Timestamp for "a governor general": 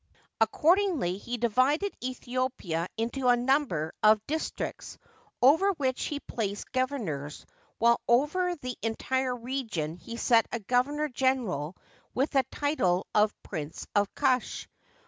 10.51-11.75